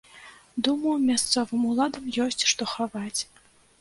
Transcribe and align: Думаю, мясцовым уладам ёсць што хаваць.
Думаю, 0.67 0.95
мясцовым 1.09 1.61
уладам 1.73 2.05
ёсць 2.25 2.47
што 2.53 2.69
хаваць. 2.73 3.19